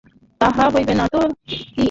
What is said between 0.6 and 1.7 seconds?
হইবে না তো কী।